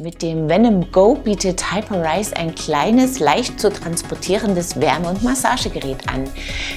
Mit 0.00 0.22
dem 0.22 0.48
Venom 0.48 0.90
Go 0.92 1.14
bietet 1.14 1.74
Hyperrise 1.74 2.34
ein 2.34 2.54
kleines, 2.54 3.18
leicht 3.18 3.60
zu 3.60 3.70
transportierendes 3.70 4.80
Wärme- 4.80 5.10
und 5.10 5.22
Massagegerät 5.22 6.08
an. 6.08 6.24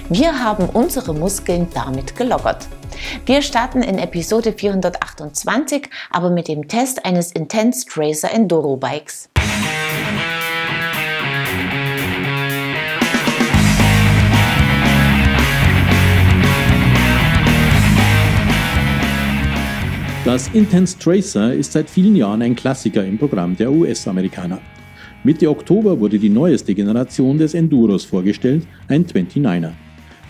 Wir 0.09 0.43
haben 0.43 0.67
unsere 0.67 1.13
Muskeln 1.13 1.69
damit 1.73 2.17
gelockert. 2.17 2.67
Wir 3.25 3.41
starten 3.41 3.81
in 3.81 3.97
Episode 3.97 4.51
428, 4.51 5.89
aber 6.11 6.31
mit 6.31 6.49
dem 6.49 6.67
Test 6.67 7.05
eines 7.05 7.31
Intense 7.31 7.85
Tracer 7.85 8.29
Enduro 8.29 8.75
Bikes. 8.75 9.29
Das 20.25 20.47
Intense 20.53 20.97
Tracer 20.97 21.53
ist 21.53 21.73
seit 21.73 21.89
vielen 21.89 22.15
Jahren 22.15 22.41
ein 22.41 22.55
Klassiker 22.55 23.03
im 23.03 23.17
Programm 23.17 23.57
der 23.57 23.69
US-Amerikaner. 23.69 24.61
Mitte 25.25 25.49
Oktober 25.49 25.99
wurde 25.99 26.17
die 26.17 26.29
neueste 26.29 26.73
Generation 26.73 27.37
des 27.37 27.53
Enduros 27.53 28.05
vorgestellt, 28.05 28.65
ein 28.87 29.05
29er. 29.05 29.71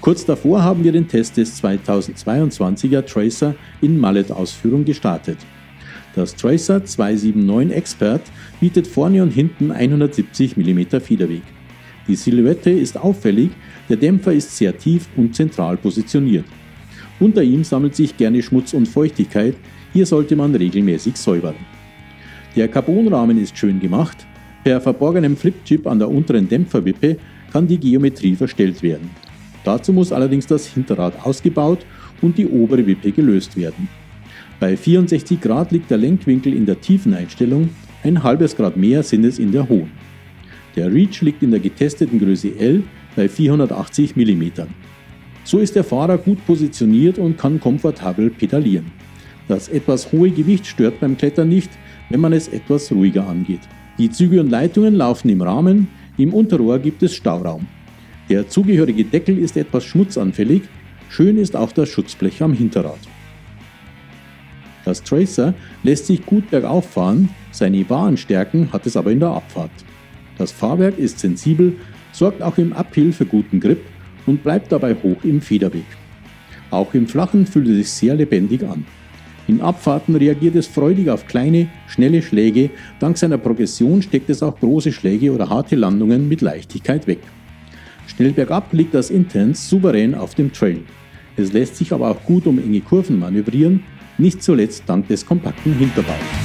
Kurz 0.02 0.26
davor 0.26 0.64
haben 0.64 0.84
wir 0.84 0.92
den 0.92 1.08
Test 1.08 1.38
des 1.38 1.64
2022er 1.64 3.06
Tracer 3.06 3.54
in 3.82 4.00
Mallet-Ausführung 4.00 4.84
gestartet. 4.84 5.38
Das 6.16 6.36
Tracer 6.36 6.84
279 6.84 7.78
Expert 7.78 8.23
bietet 8.60 8.88
vorne 8.88 9.22
und 9.22 9.30
hinten 9.30 9.72
170 9.72 10.58
mm 10.58 11.02
Federweg. 11.02 11.44
Die 12.08 12.16
Silhouette 12.16 12.72
ist 12.72 12.98
auffällig, 12.98 13.52
der 13.90 13.98
Dämpfer 13.98 14.34
ist 14.34 14.58
sehr 14.58 14.76
tief 14.76 15.08
und 15.16 15.36
zentral 15.36 15.78
positioniert. 15.78 16.46
Unter 17.20 17.44
ihm 17.44 17.64
sammelt 17.64 17.96
sich 17.96 18.18
gerne 18.18 18.42
Schmutz 18.42 18.73
und 18.73 18.88
Feuchtigkeit, 18.88 19.56
hier 19.94 20.05
sollte 20.05 20.36
man 20.36 20.53
regelmäßig 20.55 21.16
säubern. 21.16 21.55
Der 22.55 22.67
Carbonrahmen 22.67 23.41
ist 23.41 23.58
schön 23.58 23.80
gemacht. 23.80 24.25
Per 24.63 24.81
verborgenem 24.81 25.38
Flipchip 25.38 25.88
an 25.88 25.99
der 25.99 26.09
unteren 26.09 26.49
Dämpferwippe 26.49 27.17
kann 27.52 27.67
die 27.67 27.77
Geometrie 27.77 28.36
verstellt 28.36 28.81
werden. 28.81 29.09
Dazu 29.64 29.94
muss 29.94 30.11
allerdings 30.11 30.47
das 30.47 30.67
Hinterrad 30.67 31.25
ausgebaut 31.25 31.86
und 32.21 32.38
die 32.38 32.47
obere 32.47 32.86
Wippe 32.86 33.11
gelöst 33.11 33.55
werden. 33.55 33.88
Bei 34.59 34.75
64 34.77 35.39
Grad 35.41 35.71
liegt 35.71 35.91
der 35.91 35.97
Lenkwinkel 35.97 36.53
in 36.53 36.66
der 36.66 36.80
tiefen 36.80 37.14
Einstellung, 37.14 37.69
ein 38.03 38.23
halbes 38.23 38.55
Grad 38.55 38.77
mehr 38.77 39.03
sind 39.03 39.25
es 39.25 39.39
in 39.39 39.52
der 39.52 39.67
hohen. 39.69 39.91
Der 40.75 40.91
Reach 40.91 41.21
liegt 41.21 41.44
in 41.44 41.52
der 41.52 41.59
getesteten 41.59 42.19
Größe 42.19 42.58
L 42.58 42.83
bei 43.16 43.30
480 43.30 44.16
mm. 44.16 44.44
So 45.44 45.59
ist 45.59 45.75
der 45.75 45.83
Fahrer 45.83 46.17
gut 46.17 46.45
positioniert 46.45 47.17
und 47.17 47.38
kann 47.38 47.59
komfortabel 47.59 48.30
pedalieren. 48.30 48.91
Das 49.47 49.67
etwas 49.69 50.11
hohe 50.11 50.31
Gewicht 50.31 50.66
stört 50.66 50.99
beim 50.99 51.17
Klettern 51.17 51.49
nicht, 51.49 51.69
wenn 52.09 52.22
man 52.22 52.33
es 52.33 52.47
etwas 52.47 52.91
ruhiger 52.91 53.27
angeht. 53.27 53.61
Die 53.97 54.09
Züge 54.09 54.39
und 54.39 54.49
Leitungen 54.49 54.95
laufen 54.95 55.30
im 55.30 55.41
Rahmen, 55.41 55.88
im 56.17 56.33
Unterrohr 56.33 56.80
gibt 56.80 57.03
es 57.03 57.16
Stauraum. 57.16 57.67
Der 58.30 58.47
zugehörige 58.47 59.03
Deckel 59.03 59.38
ist 59.38 59.58
etwas 59.58 59.83
schmutzanfällig, 59.83 60.64
schön 61.09 61.38
ist 61.38 61.55
auch 61.55 61.71
das 61.71 61.89
Schutzblech 61.89 62.41
am 62.41 62.53
Hinterrad. 62.53 62.99
Das 64.86 65.03
Tracer 65.03 65.53
lässt 65.83 66.08
sich 66.08 66.25
gut 66.25 66.49
bergauf 66.49 66.89
fahren, 66.89 67.30
seine 67.52 67.89
wahren 67.89 68.17
Stärken 68.17 68.71
hat 68.71 68.86
es 68.86 68.97
aber 68.97 69.11
in 69.11 69.19
der 69.19 69.30
Abfahrt. 69.30 69.71
Das 70.38 70.52
Fahrwerk 70.52 70.97
ist 70.97 71.19
sensibel, 71.19 71.75
sorgt 72.11 72.41
auch 72.41 72.58
im 72.58 72.73
Uphill 72.73 73.14
für 73.14 73.25
guten 73.25 73.59
Grip 73.59 73.81
und 74.25 74.44
bleibt 74.44 74.71
dabei 74.71 74.95
hoch 74.95 75.23
im 75.23 75.41
Federweg. 75.41 75.86
Auch 76.71 76.94
im 76.94 77.08
Flachen 77.08 77.45
fühlt 77.45 77.67
es 77.67 77.75
sich 77.77 77.89
sehr 77.89 78.16
lebendig 78.16 78.64
an. 78.64 78.86
In 79.54 79.62
Abfahrten 79.62 80.16
reagiert 80.16 80.56
es 80.56 80.66
freudig 80.66 81.12
auf 81.12 81.28
kleine, 81.28 81.68
schnelle 81.86 82.23
Schläge, 82.23 82.72
dank 83.00 83.20
seiner 83.20 83.38
Progression 83.38 84.02
steckt 84.02 84.32
es 84.32 84.42
auch 84.42 84.60
große 84.60 84.92
Schläge 84.92 85.32
oder 85.32 85.48
harte 85.48 85.76
Landungen 85.76 86.27
mit 86.27 86.42
Leichtigkeit 86.42 87.05
weg. 87.05 87.20
Schnell 88.08 88.32
bergab 88.32 88.73
liegt 88.73 88.95
das 88.95 89.11
Intense 89.11 89.70
souverän 89.70 90.16
auf 90.16 90.33
dem 90.33 90.52
Trail. 90.52 90.80
Es 91.38 91.54
lässt 91.54 91.76
sich 91.76 91.94
aber 91.94 92.10
auch 92.10 92.23
gut 92.23 92.48
um 92.48 92.58
enge 92.58 92.82
Kurven 92.82 93.20
manövrieren, 93.20 93.83
nicht 94.17 94.42
zuletzt 94.42 94.86
dank 94.88 95.08
des 95.08 95.23
kompakten 95.23 95.77
Hinterbaus. 95.77 96.42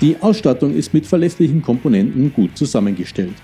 Die 0.00 0.16
Ausstattung 0.20 0.74
ist 0.74 0.94
mit 0.94 1.06
verlässlichen 1.06 1.60
Komponenten 1.60 2.32
gut 2.32 2.56
zusammengestellt. 2.56 3.34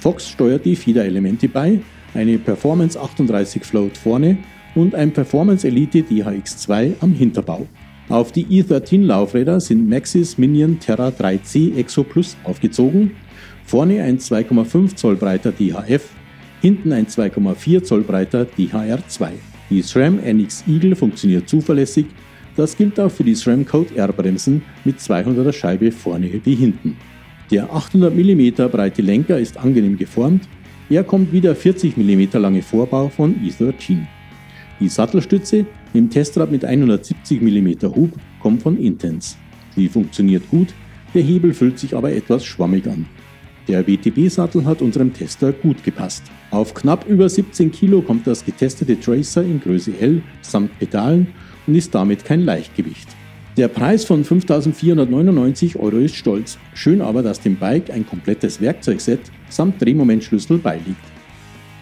Fox 0.00 0.26
steuert 0.26 0.64
die 0.64 0.74
Fiederelemente 0.74 1.48
bei, 1.48 1.80
eine 2.14 2.38
Performance 2.38 2.98
38 2.98 3.62
Float 3.62 3.98
vorne 3.98 4.38
und 4.74 4.94
ein 4.94 5.12
Performance 5.12 5.66
Elite 5.66 5.98
DHX2 5.98 6.94
am 7.00 7.12
Hinterbau. 7.12 7.66
Auf 8.08 8.32
die 8.32 8.46
E13 8.46 9.02
Laufräder 9.04 9.60
sind 9.60 9.86
Maxis 9.86 10.38
Minion 10.38 10.80
Terra 10.80 11.08
3C 11.08 11.76
Exo 11.76 12.04
Plus 12.04 12.38
aufgezogen, 12.44 13.10
vorne 13.64 14.02
ein 14.02 14.18
2,5 14.18 14.96
Zoll 14.96 15.16
breiter 15.16 15.52
DHF, 15.52 16.08
hinten 16.62 16.92
ein 16.92 17.06
2,4 17.06 17.82
Zoll 17.82 18.00
breiter 18.00 18.46
DHR2. 18.58 19.28
Die 19.68 19.82
SRAM 19.82 20.20
NX 20.24 20.64
Eagle 20.66 20.96
funktioniert 20.96 21.50
zuverlässig 21.50 22.06
das 22.56 22.76
gilt 22.76 22.98
auch 23.00 23.10
für 23.10 23.24
die 23.24 23.34
SRAM 23.34 23.64
Code 23.64 23.94
R-Bremsen 23.96 24.62
mit 24.84 24.98
200er 24.98 25.52
Scheibe 25.52 25.92
vorne 25.92 26.30
wie 26.44 26.54
hinten. 26.54 26.96
Der 27.50 27.72
800 27.72 28.14
mm 28.14 28.68
breite 28.70 29.02
Lenker 29.02 29.38
ist 29.38 29.56
angenehm 29.58 29.96
geformt, 29.96 30.48
er 30.90 31.04
kommt 31.04 31.32
wie 31.32 31.40
der 31.40 31.56
40 31.56 31.96
mm 31.96 32.38
lange 32.38 32.62
Vorbau 32.62 33.08
von 33.08 33.34
E13. 33.36 33.98
Die 34.80 34.88
Sattelstütze 34.88 35.64
im 35.94 36.10
Testrad 36.10 36.50
mit 36.50 36.64
170 36.64 37.40
mm 37.40 37.94
Hub 37.94 38.12
kommt 38.40 38.62
von 38.62 38.76
Intense. 38.78 39.36
Sie 39.74 39.88
funktioniert 39.88 40.48
gut, 40.50 40.74
der 41.14 41.22
Hebel 41.22 41.54
fühlt 41.54 41.78
sich 41.78 41.94
aber 41.94 42.12
etwas 42.12 42.44
schwammig 42.44 42.86
an. 42.86 43.06
Der 43.68 43.86
WTB-Sattel 43.86 44.64
hat 44.64 44.82
unserem 44.82 45.12
Tester 45.12 45.52
gut 45.52 45.84
gepasst. 45.84 46.24
Auf 46.50 46.74
knapp 46.74 47.08
über 47.08 47.28
17 47.28 47.70
Kilo 47.70 48.02
kommt 48.02 48.26
das 48.26 48.44
getestete 48.44 48.98
Tracer 48.98 49.42
in 49.42 49.60
Größe 49.60 49.92
L 50.00 50.22
samt 50.40 50.76
Pedalen 50.78 51.28
und 51.66 51.74
ist 51.74 51.94
damit 51.94 52.24
kein 52.24 52.44
Leichtgewicht. 52.44 53.08
Der 53.56 53.68
Preis 53.68 54.04
von 54.06 54.24
5.499 54.24 55.78
Euro 55.78 55.98
ist 55.98 56.16
stolz, 56.16 56.58
schön 56.72 57.02
aber, 57.02 57.22
dass 57.22 57.40
dem 57.40 57.56
Bike 57.56 57.90
ein 57.90 58.06
komplettes 58.06 58.60
Werkzeugset 58.62 59.20
samt 59.50 59.82
Drehmomentschlüssel 59.82 60.56
beiliegt. 60.58 61.04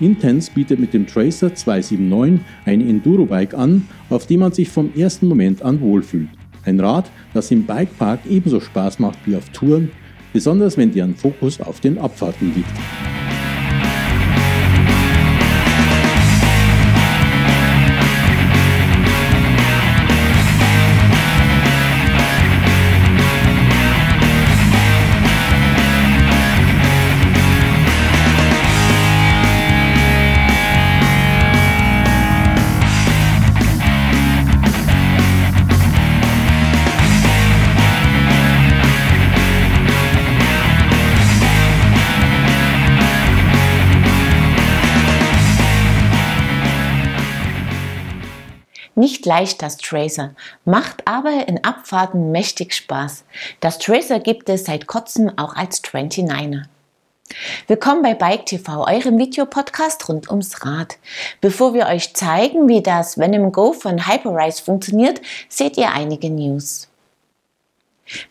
Intense 0.00 0.50
bietet 0.52 0.80
mit 0.80 0.94
dem 0.94 1.06
Tracer 1.06 1.54
279 1.54 2.44
ein 2.64 2.80
Enduro-Bike 2.80 3.54
an, 3.54 3.86
auf 4.08 4.26
dem 4.26 4.40
man 4.40 4.52
sich 4.52 4.68
vom 4.68 4.92
ersten 4.96 5.28
Moment 5.28 5.62
an 5.62 5.80
wohlfühlt. 5.80 6.30
Ein 6.64 6.80
Rad, 6.80 7.10
das 7.34 7.50
im 7.50 7.64
Bikepark 7.64 8.20
ebenso 8.28 8.60
Spaß 8.60 8.98
macht 8.98 9.18
wie 9.26 9.36
auf 9.36 9.48
Touren, 9.50 9.90
besonders 10.32 10.76
wenn 10.76 10.90
deren 10.90 11.14
Fokus 11.14 11.60
auf 11.60 11.80
den 11.80 11.98
Abfahrten 11.98 12.52
liegt. 12.54 13.19
Nicht 49.00 49.24
leicht 49.24 49.62
das 49.62 49.78
Tracer, 49.78 50.34
macht 50.66 51.08
aber 51.08 51.48
in 51.48 51.64
Abfahrten 51.64 52.32
mächtig 52.32 52.74
Spaß. 52.74 53.24
Das 53.60 53.78
Tracer 53.78 54.20
gibt 54.20 54.50
es 54.50 54.66
seit 54.66 54.86
kurzem 54.86 55.32
auch 55.38 55.56
als 55.56 55.82
29er. 55.82 56.64
Willkommen 57.66 58.02
bei 58.02 58.12
Bike 58.12 58.44
TV, 58.44 58.86
eurem 58.86 59.16
Videopodcast 59.16 60.06
rund 60.10 60.28
ums 60.28 60.66
Rad. 60.66 60.98
Bevor 61.40 61.72
wir 61.72 61.86
euch 61.86 62.12
zeigen, 62.12 62.68
wie 62.68 62.82
das 62.82 63.16
Venom 63.16 63.52
Go 63.52 63.72
von 63.72 64.06
Hyperrise 64.06 64.62
funktioniert, 64.62 65.22
seht 65.48 65.78
ihr 65.78 65.92
einige 65.92 66.28
News. 66.28 66.89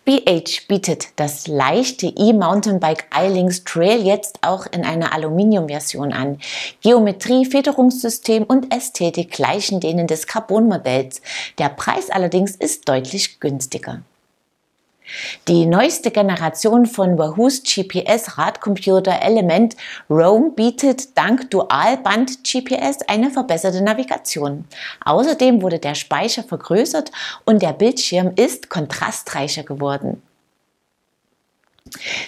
BH 0.05 0.67
bietet 0.67 1.07
das 1.15 1.47
leichte 1.47 2.07
E-Mountainbike 2.07 3.05
iLinks 3.15 3.63
Trail 3.63 4.05
jetzt 4.05 4.39
auch 4.41 4.65
in 4.65 4.83
einer 4.83 5.13
Aluminiumversion 5.13 6.13
an. 6.13 6.39
Geometrie, 6.81 7.45
Federungssystem 7.45 8.43
und 8.43 8.73
Ästhetik 8.73 9.31
gleichen 9.31 9.79
denen 9.79 10.07
des 10.07 10.27
Carbon-Modells. 10.27 11.21
Der 11.57 11.69
Preis 11.69 12.09
allerdings 12.09 12.55
ist 12.55 12.89
deutlich 12.89 13.39
günstiger. 13.39 14.01
Die 15.47 15.65
neueste 15.65 16.11
Generation 16.11 16.85
von 16.85 17.17
Wahoos 17.17 17.63
GPS-Radcomputer 17.63 19.21
Element 19.21 19.75
Roam 20.09 20.55
bietet 20.55 21.17
dank 21.17 21.49
Dualband-GPS 21.51 22.99
eine 23.07 23.31
verbesserte 23.31 23.81
Navigation. 23.81 24.65
Außerdem 25.05 25.61
wurde 25.61 25.79
der 25.79 25.95
Speicher 25.95 26.43
vergrößert 26.43 27.11
und 27.45 27.61
der 27.61 27.73
Bildschirm 27.73 28.33
ist 28.35 28.69
kontrastreicher 28.69 29.63
geworden. 29.63 30.21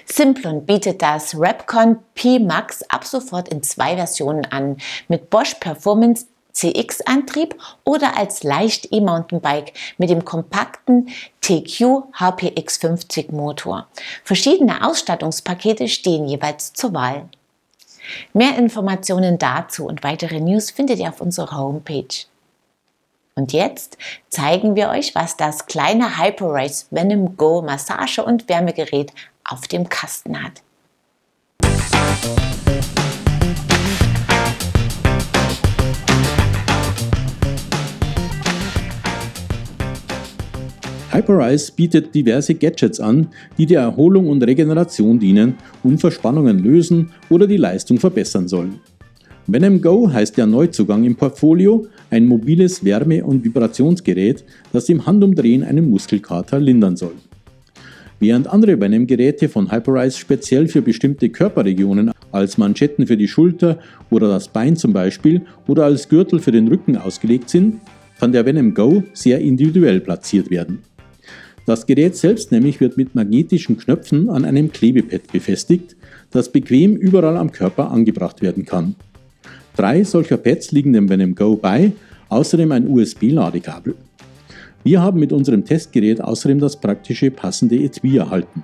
Simplon 0.06 0.66
bietet 0.66 1.02
das 1.02 1.40
Repcon 1.40 2.00
P 2.16 2.40
Max 2.40 2.84
ab 2.90 3.06
sofort 3.06 3.50
in 3.50 3.64
zwei 3.64 3.96
Versionen 3.96 4.46
an, 4.46 4.78
mit 5.08 5.30
Bosch 5.30 5.56
Performance 5.56 6.26
CX-Antrieb 6.54 7.56
oder 7.84 8.18
als 8.18 8.44
leicht 8.44 8.92
E-Mountainbike 8.92 9.74
mit 9.98 10.10
dem 10.10 10.26
kompakten 10.26 11.10
TQ 11.42 12.06
HPX50 12.14 13.32
Motor. 13.34 13.88
Verschiedene 14.24 14.88
Ausstattungspakete 14.88 15.88
stehen 15.88 16.28
jeweils 16.28 16.74
zur 16.74 16.94
Wahl. 16.94 17.30
Mehr 18.34 18.58
Informationen 18.58 19.38
dazu 19.38 19.86
und 19.86 20.04
weitere 20.04 20.40
News 20.40 20.72
findet 20.72 21.00
ihr 21.00 21.10
auf 21.10 21.22
unserer 21.22 21.58
Homepage. 21.58 22.26
Und 23.36 23.54
jetzt 23.54 23.98
zeigen 24.30 24.76
wir 24.76 24.90
euch, 24.90 25.16
was 25.16 25.38
das 25.38 25.66
kleine 25.66 26.18
Hyperrace 26.18 26.88
Venom 26.92 27.38
Go 27.38 27.62
Massage- 27.62 28.24
und 28.24 28.50
Wärmegerät 28.50 29.14
auf 29.44 29.68
dem 29.68 29.88
Kasten 29.88 30.44
hat. 30.44 30.62
Hyperice 41.22 41.72
bietet 41.72 42.16
diverse 42.16 42.56
Gadgets 42.56 43.00
an, 43.00 43.28
die 43.58 43.68
der 43.68 43.82
Erholung 43.82 44.28
und 44.28 44.44
Regeneration 44.44 45.20
dienen 45.20 45.56
und 45.84 46.00
Verspannungen 46.00 46.58
lösen 46.60 47.12
oder 47.30 47.46
die 47.46 47.58
Leistung 47.58 48.00
verbessern 48.00 48.48
sollen. 48.48 48.80
Venom 49.46 49.82
Go 49.82 50.12
heißt 50.12 50.38
der 50.38 50.48
Neuzugang 50.48 51.04
im 51.04 51.16
Portfolio, 51.16 51.86
ein 52.10 52.26
mobiles 52.26 52.84
Wärme- 52.84 53.24
und 53.24 53.44
Vibrationsgerät, 53.44 54.44
das 54.74 54.90
im 54.90 55.06
Handumdrehen 55.06 55.64
einen 55.64 55.90
Muskelkater 55.90 56.60
lindern 56.60 56.96
soll. 56.96 57.14
Während 58.20 58.48
andere 58.48 58.80
Venom-Geräte 58.80 59.50
von 59.50 59.72
Hyperice 59.72 60.18
speziell 60.18 60.68
für 60.68 60.82
bestimmte 60.82 61.30
Körperregionen 61.30 62.12
als 62.32 62.58
Manschetten 62.58 63.06
für 63.06 63.18
die 63.18 63.28
Schulter 63.28 63.80
oder 64.10 64.28
das 64.28 64.48
Bein 64.48 64.76
zum 64.76 64.94
Beispiel 64.94 65.42
oder 65.68 65.86
als 65.86 66.08
Gürtel 66.08 66.40
für 66.40 66.52
den 66.52 66.68
Rücken 66.68 66.98
ausgelegt 66.98 67.50
sind, 67.50 67.78
kann 68.20 68.32
der 68.32 68.46
Venom 68.46 68.74
Go 68.74 69.04
sehr 69.14 69.40
individuell 69.40 70.00
platziert 70.00 70.52
werden. 70.52 70.80
Das 71.72 71.86
Gerät 71.86 72.18
selbst 72.18 72.52
nämlich 72.52 72.82
wird 72.82 72.98
mit 72.98 73.16
magnetischen 73.16 73.78
Knöpfen 73.78 74.30
an 74.30 74.44
einem 74.44 74.74
Klebepad 74.74 75.32
befestigt, 75.32 75.96
das 76.30 76.52
bequem 76.52 76.98
überall 76.98 77.38
am 77.38 77.54
Körper 77.54 77.92
angebracht 77.92 78.42
werden 78.42 78.66
kann. 78.66 78.96
Drei 79.78 80.04
solcher 80.04 80.36
Pads 80.36 80.74
liegen 80.74 80.92
dem 80.92 81.08
Venom 81.08 81.34
Go 81.34 81.56
bei, 81.56 81.94
außerdem 82.28 82.74
ein 82.74 82.90
USB-Ladekabel. 82.90 83.96
Wir 84.84 85.02
haben 85.02 85.22
mit 85.22 85.32
unserem 85.32 85.64
Testgerät 85.64 86.20
außerdem 86.20 86.60
das 86.60 86.78
praktische 86.78 87.32
passende 87.32 87.78
Etui 87.78 88.18
erhalten. 88.18 88.64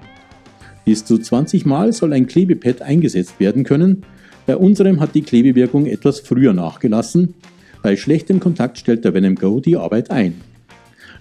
Bis 0.84 1.06
zu 1.06 1.18
20 1.18 1.66
Mal 1.66 1.94
soll 1.94 2.12
ein 2.12 2.28
Klebepad 2.28 2.82
eingesetzt 2.82 3.40
werden 3.40 3.64
können. 3.64 4.04
Bei 4.46 4.58
unserem 4.58 5.00
hat 5.00 5.16
die 5.16 5.22
Klebewirkung 5.22 5.86
etwas 5.86 6.20
früher 6.20 6.52
nachgelassen. 6.52 7.36
Bei 7.82 7.96
schlechtem 7.96 8.42
Kontakt 8.42 8.78
stellt 8.80 9.06
der 9.06 9.14
Venom 9.14 9.36
Go 9.36 9.62
die 9.62 9.78
Arbeit 9.78 10.12
ein. 10.12 10.42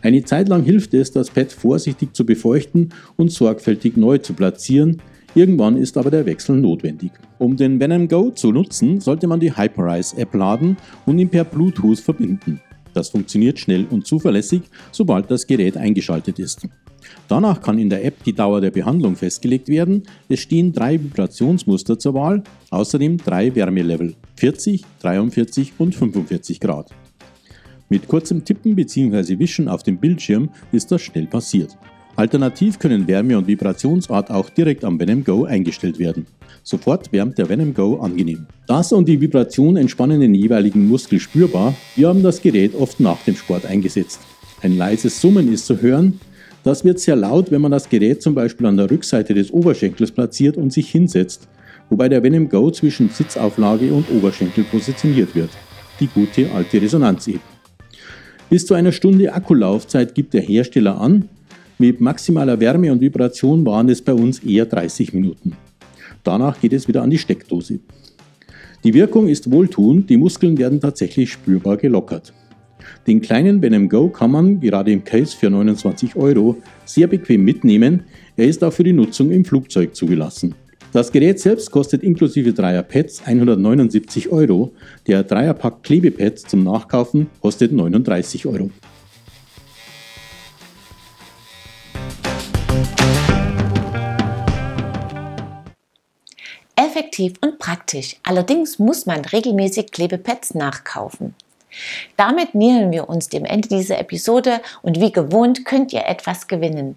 Eine 0.07 0.23
Zeit 0.23 0.49
lang 0.49 0.63
hilft 0.63 0.95
es, 0.95 1.11
das 1.11 1.31
Pad 1.31 1.51
vorsichtig 1.51 2.15
zu 2.15 2.25
befeuchten 2.25 2.91
und 3.17 3.33
sorgfältig 3.33 3.97
neu 3.97 4.19
zu 4.19 4.35
platzieren. 4.35 5.03
Irgendwann 5.35 5.77
ist 5.77 5.97
aber 5.97 6.13
der 6.13 6.27
Wechsel 6.27 6.59
notwendig. 6.59 7.11
Um 7.41 7.57
den 7.57 7.81
Venom 7.81 8.07
Go 8.07 8.31
zu 8.31 8.53
nutzen, 8.53 9.01
sollte 9.01 9.27
man 9.27 9.41
die 9.41 9.57
Hyperice 9.57 10.15
App 10.17 10.33
laden 10.33 10.77
und 11.07 11.19
ihn 11.19 11.29
per 11.29 11.43
Bluetooth 11.43 11.99
verbinden. 11.99 12.61
Das 12.95 13.09
funktioniert 13.09 13.59
schnell 13.59 13.85
und 13.91 14.07
zuverlässig, 14.07 14.63
sobald 14.93 15.29
das 15.29 15.45
Gerät 15.45 15.77
eingeschaltet 15.77 16.39
ist. 16.39 16.69
Danach 17.27 17.61
kann 17.61 17.81
in 17.81 17.91
der 17.91 18.05
App 18.05 18.23
die 18.23 18.33
Dauer 18.33 18.61
der 18.61 18.71
Behandlung 18.71 19.17
festgelegt 19.17 19.67
werden. 19.67 20.05
Es 20.29 20.39
stehen 20.39 20.73
drei 20.73 21.03
Vibrationsmuster 21.03 21.99
zur 21.99 22.15
Wahl, 22.15 22.45
außerdem 22.71 23.17
drei 23.17 23.53
Wärmelevel 23.57 24.15
40, 24.37 24.85
43 25.01 25.73
und 25.79 25.97
45 25.97 26.61
Grad. 26.61 26.93
Mit 27.89 28.09
kurzem 28.09 28.45
Tippen 28.45 28.75
bzw. 28.75 29.39
Wischen 29.39 29.69
auf 29.69 29.85
dem 29.85 29.99
Bildschirm 29.99 30.51
ist 30.73 30.91
das 30.91 31.03
schnell 31.03 31.27
passiert. 31.27 31.77
Alternativ 32.17 32.79
können 32.79 33.07
Wärme- 33.07 33.37
und 33.37 33.47
Vibrationsart 33.47 34.31
auch 34.31 34.49
direkt 34.51 34.85
am 34.85 34.99
Venom 34.99 35.23
Go 35.23 35.45
eingestellt 35.45 35.99
werden. 35.99 36.27
Sofort 36.63 37.13
wärmt 37.13 37.39
der 37.39 37.49
Venom 37.49 37.75
Go 37.75 37.97
angenehm. 37.97 38.47
Das 38.67 38.93
und 38.93 39.07
die 39.07 39.21
Vibration 39.21 39.77
entspannen 39.77 40.21
den 40.21 40.35
jeweiligen 40.35 40.89
Muskel 40.89 41.21
spürbar. 41.21 41.75
Wir 41.95 42.09
haben 42.09 42.23
das 42.23 42.43
Gerät 42.43 42.75
oft 42.75 42.99
nach 42.99 43.23
dem 43.25 43.37
Sport 43.37 43.67
eingesetzt. 43.67 44.21
Ein 44.63 44.77
leises 44.77 45.21
Summen 45.21 45.53
ist 45.53 45.67
zu 45.67 45.81
hören. 45.81 46.19
Das 46.65 46.85
wird 46.85 46.99
sehr 46.99 47.15
laut, 47.15 47.53
wenn 47.53 47.61
man 47.61 47.71
das 47.71 47.89
Gerät 47.89 48.23
zum 48.23 48.35
Beispiel 48.35 48.67
an 48.67 48.79
der 48.79 48.91
Rückseite 48.91 49.35
des 49.35 49.53
Oberschenkels 49.53 50.11
platziert 50.11 50.57
und 50.57 50.73
sich 50.73 50.91
hinsetzt, 50.91 51.47
wobei 51.91 52.09
der 52.09 52.23
Venom 52.25 52.49
Go 52.49 52.71
zwischen 52.73 53.11
Sitzauflage 53.11 53.93
und 53.93 54.11
Oberschenkel 54.11 54.65
positioniert 54.65 55.35
wird. 55.37 55.51
Die 56.01 56.09
gute 56.09 56.51
alte 56.51 56.83
Resonanz 56.83 57.29
eben. 57.29 57.56
Bis 58.49 58.65
zu 58.65 58.75
einer 58.75 58.93
Stunde 58.93 59.33
Akkulaufzeit 59.33 60.15
gibt 60.15 60.33
der 60.33 60.41
Hersteller 60.41 61.01
an. 61.01 61.29
Mit 61.79 62.01
maximaler 62.01 62.61
Wärme 62.61 62.93
und 62.93 63.01
Vibration 63.01 63.67
waren 63.67 63.89
es 63.89 64.01
bei 64.01 64.15
uns 64.15 64.39
eher 64.39 64.67
30 64.67 65.13
Minuten. 65.13 65.55
Danach 66.23 66.61
geht 66.61 66.73
es 66.73 66.87
wieder 66.87 67.03
an 67.03 67.11
die 67.11 67.19
Steckdose. 67.19 67.81
Die 68.85 68.95
Wirkung 68.95 69.27
ist 69.27 69.51
wohltuend, 69.51 70.09
die 70.09 70.17
Muskeln 70.17 70.59
werden 70.59 70.81
tatsächlich 70.81 71.33
spürbar 71.33 71.77
gelockert. 71.77 72.33
Den 73.09 73.21
kleinen 73.21 73.63
Venom 73.63 73.89
Go 73.89 74.09
kann 74.09 74.31
man, 74.31 74.61
gerade 74.61 74.93
im 74.93 75.03
Case 75.03 75.37
für 75.37 75.51
29 75.51 76.15
Euro, 76.15 76.57
sehr 76.85 77.09
bequem 77.09 77.45
mitnehmen. 77.45 78.05
Er 78.37 78.47
ist 78.47 78.63
auch 78.63 78.73
für 78.73 78.85
die 78.85 78.93
Nutzung 78.93 79.33
im 79.33 79.45
Flugzeug 79.45 79.97
zugelassen. 79.97 80.55
Das 80.93 81.13
Gerät 81.13 81.41
selbst 81.41 81.71
kostet 81.71 82.03
inklusive 82.03 82.53
Dreierpads 82.53 83.23
179 83.27 84.31
Euro. 84.31 84.73
Der 85.07 85.25
Dreierpack 85.25 85.83
Klebepads 85.83 86.45
zum 86.45 86.65
Nachkaufen 86.65 87.29
kostet 87.41 87.73
39 87.73 88.47
Euro. 88.47 88.71
Effektiv 96.77 97.35
und 97.41 97.59
praktisch. 97.59 98.17
Allerdings 98.23 98.79
muss 98.79 99.07
man 99.07 99.25
regelmäßig 99.25 99.91
Klebepads 99.91 100.55
nachkaufen. 100.55 101.35
Damit 102.17 102.55
nähern 102.55 102.91
wir 102.91 103.09
uns 103.09 103.29
dem 103.29 103.45
Ende 103.45 103.69
dieser 103.69 103.99
Episode 103.99 104.61
und 104.83 105.01
wie 105.01 105.13
gewohnt 105.13 105.65
könnt 105.65 105.93
ihr 105.93 106.07
etwas 106.07 106.49
gewinnen. 106.49 106.97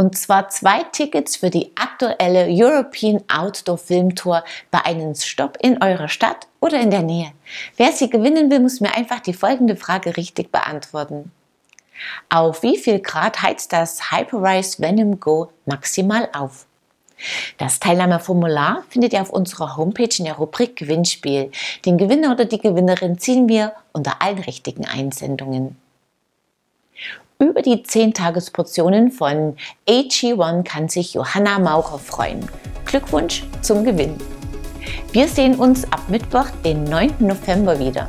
Und 0.00 0.16
zwar 0.16 0.48
zwei 0.48 0.84
Tickets 0.84 1.34
für 1.34 1.50
die 1.50 1.72
aktuelle 1.74 2.46
European 2.48 3.20
Outdoor 3.26 3.78
Film 3.78 4.14
Tour 4.14 4.44
bei 4.70 4.84
einem 4.84 5.16
Stopp 5.16 5.58
in 5.60 5.82
eurer 5.82 6.06
Stadt 6.06 6.46
oder 6.60 6.80
in 6.80 6.92
der 6.92 7.02
Nähe. 7.02 7.32
Wer 7.76 7.90
sie 7.90 8.08
gewinnen 8.08 8.48
will, 8.48 8.60
muss 8.60 8.80
mir 8.80 8.94
einfach 8.94 9.18
die 9.18 9.32
folgende 9.32 9.74
Frage 9.74 10.16
richtig 10.16 10.52
beantworten. 10.52 11.32
Auf 12.28 12.62
wie 12.62 12.76
viel 12.76 13.00
Grad 13.00 13.42
heizt 13.42 13.72
das 13.72 14.12
Hyperice 14.12 14.80
Venom 14.80 15.18
Go 15.18 15.50
maximal 15.66 16.28
auf? 16.32 16.66
Das 17.56 17.80
Teilnahmeformular 17.80 18.84
findet 18.90 19.14
ihr 19.14 19.22
auf 19.22 19.30
unserer 19.30 19.76
Homepage 19.76 20.14
in 20.16 20.26
der 20.26 20.36
Rubrik 20.36 20.76
Gewinnspiel. 20.76 21.50
Den 21.84 21.98
Gewinner 21.98 22.30
oder 22.30 22.44
die 22.44 22.60
Gewinnerin 22.60 23.18
ziehen 23.18 23.48
wir 23.48 23.72
unter 23.92 24.22
allen 24.22 24.38
richtigen 24.38 24.86
Einsendungen. 24.86 25.76
Über 27.40 27.62
die 27.62 27.84
10 27.84 28.14
Tagesportionen 28.14 29.12
von 29.12 29.54
AG1 29.88 30.64
kann 30.64 30.88
sich 30.88 31.14
Johanna 31.14 31.60
Maurer 31.60 32.00
freuen. 32.00 32.40
Glückwunsch 32.84 33.44
zum 33.62 33.84
Gewinn! 33.84 34.16
Wir 35.12 35.28
sehen 35.28 35.54
uns 35.54 35.84
ab 35.92 36.02
Mittwoch, 36.08 36.46
den 36.64 36.82
9. 36.82 37.14
November 37.20 37.78
wieder. 37.78 38.08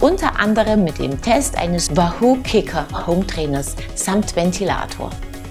Unter 0.00 0.40
anderem 0.40 0.82
mit 0.82 0.98
dem 0.98 1.22
Test 1.22 1.56
eines 1.56 1.96
Wahoo 1.96 2.36
Kicker 2.42 2.84
Home 3.06 3.24
Trainers 3.24 3.76
samt 3.94 4.34
Ventilator. 4.34 5.10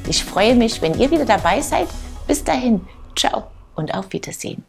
Ich 0.10 0.22
freue 0.22 0.56
mich, 0.56 0.82
wenn 0.82 1.00
ihr 1.00 1.10
wieder 1.10 1.26
dabei 1.26 1.62
seid. 1.62 1.88
Bis 2.28 2.44
dahin, 2.44 2.82
ciao 3.16 3.44
und 3.76 3.94
auf 3.94 4.12
Wiedersehen. 4.12 4.66